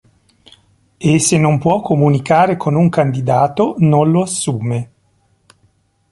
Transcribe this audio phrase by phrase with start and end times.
[1.09, 4.89] E se non può comunicare con un candidato, non lo assume".